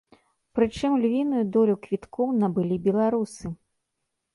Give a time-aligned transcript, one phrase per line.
[0.59, 3.57] Прычым, львіную долю квіткоў набылі беларусы.